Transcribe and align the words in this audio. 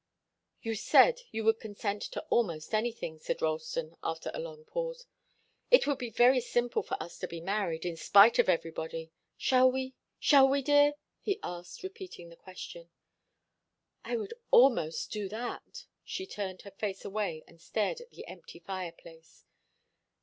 "You 0.63 0.73
said 0.73 1.21
you 1.31 1.43
would 1.43 1.59
consent 1.59 2.01
to 2.01 2.25
almost 2.31 2.73
anything," 2.73 3.19
said 3.19 3.39
Ralston, 3.39 3.95
after 4.01 4.31
a 4.33 4.39
long 4.39 4.65
pause. 4.65 5.05
"It 5.69 5.85
would 5.85 5.99
be 5.99 6.09
very 6.09 6.41
simple 6.41 6.81
for 6.81 6.97
us 6.99 7.19
to 7.19 7.27
be 7.27 7.39
married, 7.39 7.85
in 7.85 7.95
spite 7.97 8.39
of 8.39 8.49
everybody. 8.49 9.11
Shall 9.37 9.71
we? 9.71 9.93
Shall 10.17 10.49
we, 10.49 10.63
dear?" 10.63 10.93
he 11.19 11.37
asked, 11.43 11.83
repeating 11.83 12.29
the 12.29 12.35
question. 12.35 12.89
"I 14.03 14.17
would 14.17 14.33
almost 14.49 15.11
do 15.11 15.29
that" 15.29 15.85
She 16.03 16.25
turned 16.25 16.63
her 16.63 16.71
face 16.71 17.05
away 17.05 17.43
and 17.47 17.61
stared 17.61 18.01
at 18.01 18.09
the 18.09 18.25
empty 18.25 18.57
fireplace. 18.57 19.45